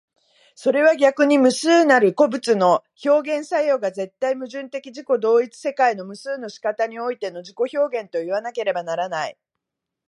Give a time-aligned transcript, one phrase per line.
[0.55, 9.37] それは逆に無数なる個物の表現作用が絶対矛盾的自己同一的世界の無数の仕方においての自己表現といわなければならない。